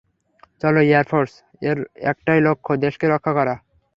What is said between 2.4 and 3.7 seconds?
লক্ষ্য, দেশকে রক্ষা করা।